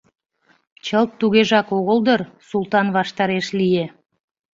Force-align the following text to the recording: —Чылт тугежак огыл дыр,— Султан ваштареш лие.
—Чылт 0.85 1.11
тугежак 1.19 1.67
огыл 1.77 1.99
дыр,— 2.07 2.21
Султан 2.47 2.87
ваштареш 2.95 3.47
лие. 3.59 3.85